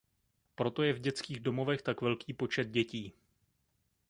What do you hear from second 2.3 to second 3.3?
počet dětí.